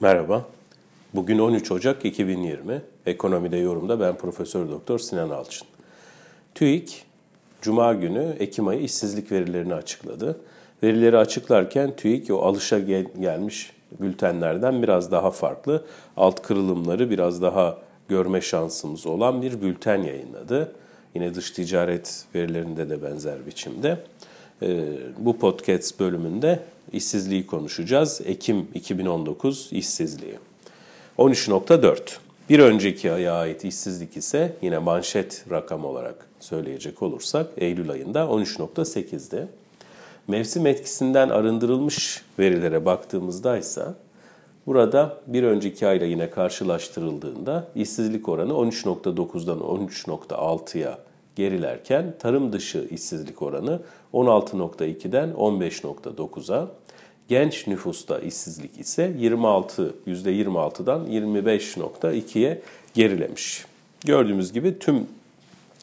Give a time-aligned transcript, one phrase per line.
[0.00, 0.46] Merhaba.
[1.14, 2.82] Bugün 13 Ocak 2020.
[3.06, 5.68] Ekonomide yorumda ben Profesör Doktor Sinan Alçın.
[6.54, 7.04] TÜİK
[7.62, 10.40] Cuma günü Ekim ayı işsizlik verilerini açıkladı.
[10.82, 15.84] Verileri açıklarken TÜİK o alışa gel- gelmiş bültenlerden biraz daha farklı,
[16.16, 17.78] alt kırılımları biraz daha
[18.08, 20.72] görme şansımız olan bir bülten yayınladı.
[21.14, 23.98] Yine dış ticaret verilerinde de benzer biçimde.
[24.62, 24.84] Ee,
[25.18, 26.60] bu podcast bölümünde
[26.92, 28.20] işsizliği konuşacağız.
[28.24, 30.34] Ekim 2019 işsizliği.
[31.18, 31.98] 13.4.
[32.50, 39.46] Bir önceki aya ait işsizlik ise yine manşet rakam olarak söyleyecek olursak Eylül ayında 13.8'di.
[40.28, 43.84] Mevsim etkisinden arındırılmış verilere baktığımızda ise
[44.66, 50.98] burada bir önceki ayla yine karşılaştırıldığında işsizlik oranı 13.9'dan 13.6'ya
[51.36, 53.80] gerilerken tarım dışı işsizlik oranı
[54.14, 56.68] 16.2'den 15.9'a,
[57.28, 62.62] genç nüfusta işsizlik ise 26 %26'dan 25.2'ye
[62.94, 63.64] gerilemiş.
[64.06, 65.06] Gördüğümüz gibi tüm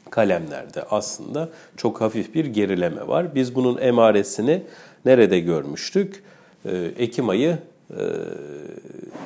[0.10, 3.36] kalemlerde aslında çok hafif bir gerileme var.
[3.36, 4.64] Biz bunun emaresini
[5.06, 6.24] nerede görmüştük?
[6.66, 7.58] Ee, Ekim ayı
[7.92, 8.02] e,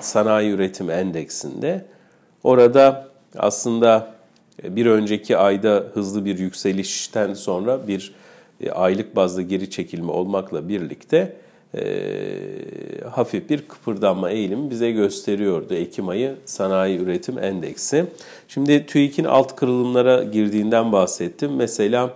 [0.01, 1.85] sanayi üretim endeksinde.
[2.43, 3.07] Orada
[3.37, 4.13] aslında
[4.63, 8.13] bir önceki ayda hızlı bir yükselişten sonra bir
[8.61, 11.35] e, aylık bazda geri çekilme olmakla birlikte
[11.75, 11.83] e,
[13.11, 18.05] hafif bir kıpırdanma eğilimi bize gösteriyordu Ekim ayı sanayi üretim endeksi.
[18.47, 21.55] Şimdi TÜİK'in alt kırılımlara girdiğinden bahsettim.
[21.55, 22.13] Mesela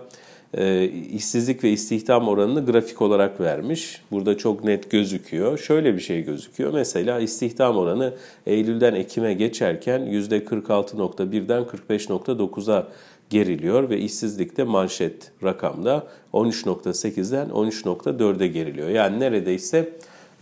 [0.54, 4.02] e, işsizlik ve istihdam oranını grafik olarak vermiş.
[4.10, 5.58] Burada çok net gözüküyor.
[5.58, 6.72] Şöyle bir şey gözüküyor.
[6.72, 8.14] Mesela istihdam oranı
[8.46, 12.88] Eylül'den Ekim'e geçerken %46.1'den 45.9'a
[13.30, 18.88] geriliyor ve işsizlikte manşet rakamda 13.8'den 13.4'e geriliyor.
[18.88, 19.92] Yani neredeyse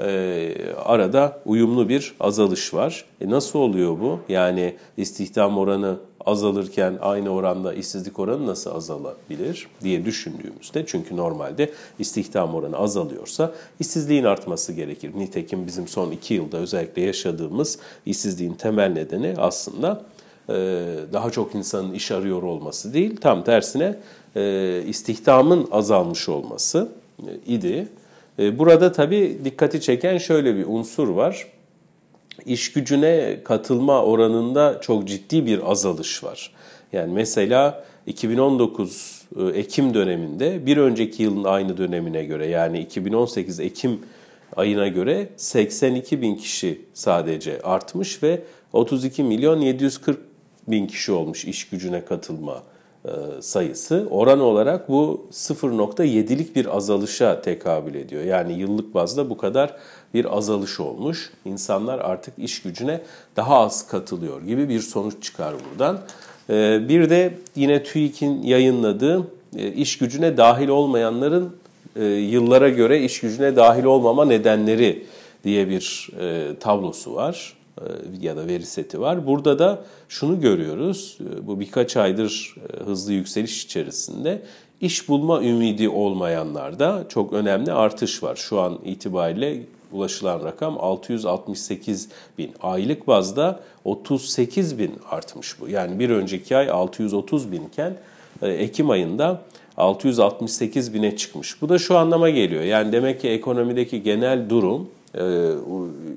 [0.00, 3.04] e, arada uyumlu bir azalış var.
[3.20, 4.20] E nasıl oluyor bu?
[4.28, 12.54] Yani istihdam oranı azalırken aynı oranda işsizlik oranı nasıl azalabilir diye düşündüğümüzde çünkü normalde istihdam
[12.54, 15.10] oranı azalıyorsa işsizliğin artması gerekir.
[15.16, 20.02] Nitekim bizim son iki yılda özellikle yaşadığımız işsizliğin temel nedeni aslında
[20.48, 20.54] e,
[21.12, 23.98] daha çok insanın iş arıyor olması değil, tam tersine
[24.36, 26.88] e, istihdamın azalmış olması
[27.18, 27.88] e, idi.
[28.38, 31.46] Burada tabii dikkati çeken şöyle bir unsur var.
[32.46, 36.50] İş gücüne katılma oranında çok ciddi bir azalış var.
[36.92, 39.22] Yani mesela 2019
[39.54, 44.00] Ekim döneminde bir önceki yılın aynı dönemine göre yani 2018 Ekim
[44.56, 50.18] ayına göre 82 bin kişi sadece artmış ve 32 milyon 740
[50.68, 52.73] bin kişi olmuş iş gücüne katılma e,
[53.40, 54.06] sayısı.
[54.10, 58.24] Oran olarak bu 0.7'lik bir azalışa tekabül ediyor.
[58.24, 59.74] Yani yıllık bazda bu kadar
[60.14, 61.30] bir azalış olmuş.
[61.44, 63.00] İnsanlar artık iş gücüne
[63.36, 65.98] daha az katılıyor gibi bir sonuç çıkar buradan.
[66.50, 69.26] E, bir de yine TÜİK'in yayınladığı
[69.56, 71.56] e, iş gücüne dahil olmayanların
[72.30, 75.06] yıllara göre iş gücüne dahil olmama nedenleri
[75.44, 76.10] diye bir
[76.60, 77.56] tablosu var.
[77.80, 77.84] E,
[78.20, 79.26] ya da veri seti var.
[79.26, 81.18] Burada da şunu görüyoruz.
[81.20, 84.42] E, bu birkaç aydır e, hızlı yükseliş içerisinde
[84.80, 88.36] iş bulma ümidi olmayanlarda çok önemli artış var.
[88.36, 89.62] Şu an itibariyle
[89.92, 92.08] ulaşılan rakam 668
[92.38, 92.52] bin.
[92.62, 95.68] Aylık bazda 38 bin artmış bu.
[95.68, 97.96] Yani bir önceki ay 630 binken
[98.42, 99.42] Ekim ayında
[99.76, 101.62] 668 bine çıkmış.
[101.62, 102.62] Bu da şu anlama geliyor.
[102.62, 104.88] Yani demek ki ekonomideki genel durum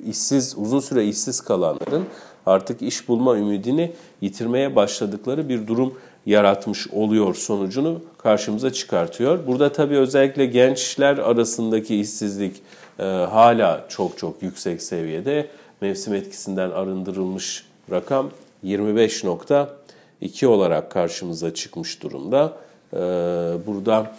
[0.10, 2.06] işsiz uzun süre işsiz kalanların
[2.46, 5.94] artık iş bulma ümidini yitirmeye başladıkları bir durum
[6.26, 9.48] yaratmış oluyor sonucunu karşımıza çıkartıyor.
[9.48, 12.56] Burada tabii özellikle gençler arasındaki işsizlik
[13.00, 15.48] e, hala çok çok yüksek seviyede.
[15.82, 18.30] Mevsim etkisinden arındırılmış rakam
[18.66, 22.54] 25.2 olarak karşımıza çıkmış durumda.
[22.94, 22.98] E,
[23.68, 24.12] burada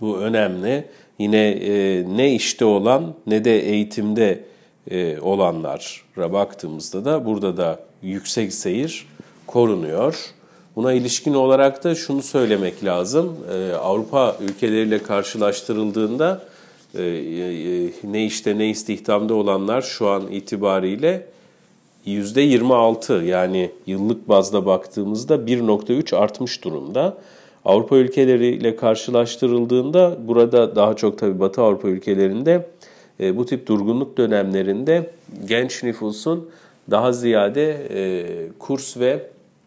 [0.00, 0.84] bu önemli.
[1.18, 4.44] Yine e, ne işte olan ne de eğitimde
[4.90, 9.06] e, olanlara baktığımızda da burada da yüksek seyir
[9.46, 10.16] korunuyor.
[10.76, 13.36] Buna ilişkin olarak da şunu söylemek lazım.
[13.52, 16.42] E, Avrupa ülkeleriyle karşılaştırıldığında
[16.94, 21.26] e, e, ne işte ne istihdamda olanlar şu an itibariyle
[22.06, 27.16] %26 yani yıllık bazda baktığımızda 1.3 artmış durumda.
[27.64, 32.66] Avrupa ülkeleriyle karşılaştırıldığında burada daha çok tabii Batı Avrupa ülkelerinde
[33.20, 35.10] e, bu tip durgunluk dönemlerinde
[35.48, 36.50] genç nüfusun
[36.90, 38.26] daha ziyade e,
[38.58, 39.22] kurs ve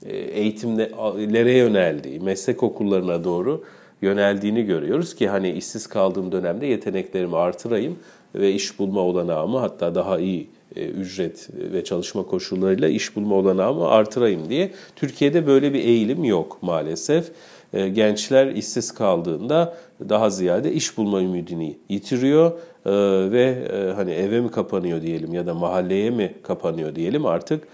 [0.05, 3.63] e, eğitimlere yöneldiği, meslek okullarına doğru
[4.01, 7.99] yöneldiğini görüyoruz ki hani işsiz kaldığım dönemde yeteneklerimi artırayım
[8.35, 14.49] ve iş bulma olanağımı hatta daha iyi ücret ve çalışma koşullarıyla iş bulma olanağımı artırayım
[14.49, 14.71] diye.
[14.95, 17.31] Türkiye'de böyle bir eğilim yok maalesef.
[17.73, 19.77] E, gençler işsiz kaldığında
[20.09, 22.51] daha ziyade iş bulma ümidini yitiriyor
[22.85, 22.91] e,
[23.31, 27.67] ve hani eve mi kapanıyor diyelim ya da mahalleye mi kapanıyor diyelim artık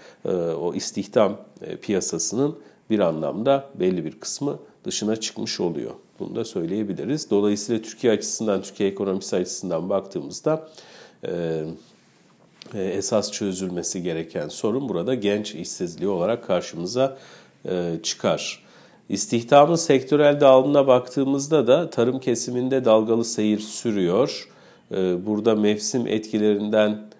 [0.60, 1.36] o istihdam
[1.82, 2.58] piyasasının
[2.90, 5.90] bir anlamda belli bir kısmı dışına çıkmış oluyor.
[6.18, 7.30] Bunu da söyleyebiliriz.
[7.30, 10.68] Dolayısıyla Türkiye açısından, Türkiye ekonomisi açısından baktığımızda
[12.74, 17.18] e, esas çözülmesi gereken sorun burada genç işsizliği olarak karşımıza
[17.68, 18.69] e, çıkar.
[19.10, 24.48] İstihdamın sektörel dağılımına baktığımızda da tarım kesiminde dalgalı seyir sürüyor.
[24.92, 27.10] E, burada mevsim etkilerinden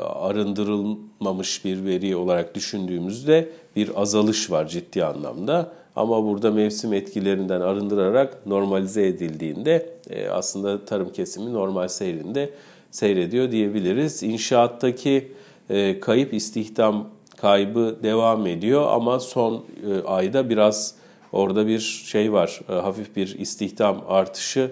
[0.00, 5.72] arındırılmamış bir veri olarak düşündüğümüzde bir azalış var ciddi anlamda.
[5.96, 9.90] Ama burada mevsim etkilerinden arındırarak normalize edildiğinde
[10.30, 12.50] aslında tarım kesimi normal seyrinde
[12.90, 14.22] seyrediyor diyebiliriz.
[14.22, 15.32] İnşaattaki
[15.70, 17.08] e, kayıp istihdam
[17.42, 20.94] kaybı devam ediyor ama son e, ayda biraz
[21.32, 24.70] orada bir şey var, e, hafif bir istihdam artışı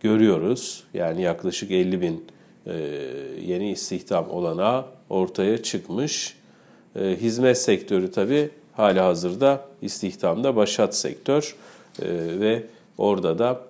[0.00, 0.84] görüyoruz.
[0.94, 2.26] Yani yaklaşık 50 bin
[3.46, 6.36] yeni istihdam olanağı ortaya çıkmış.
[6.96, 11.56] Hizmet sektörü tabii hala hazırda istihdamda başat sektör
[12.40, 12.62] ve
[12.98, 13.60] orada da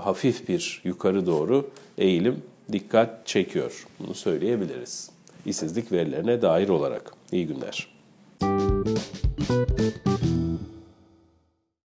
[0.00, 2.42] hafif bir yukarı doğru eğilim
[2.72, 3.86] dikkat çekiyor.
[3.98, 5.10] Bunu söyleyebiliriz.
[5.46, 7.12] İşsizlik verilerine dair olarak.
[7.32, 7.88] İyi günler.